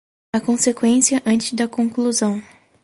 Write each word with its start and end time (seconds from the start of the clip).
a 0.33 0.41
conseqüência 0.41 1.21
antes 1.27 1.53
da 1.53 1.67
conclusão. 1.67 2.41